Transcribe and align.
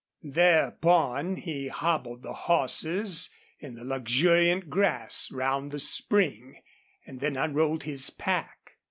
Thereupon 0.23 1.35
he 1.35 1.67
hobbled 1.67 2.23
the 2.23 2.33
horses 2.33 3.29
in 3.59 3.75
the 3.75 3.83
luxuriant 3.85 4.67
grass 4.67 5.29
round 5.31 5.69
the 5.71 5.77
spring, 5.77 6.63
and 7.05 7.19
then 7.19 7.37
unrolled 7.37 7.83
his 7.83 8.09
pack. 8.09 8.77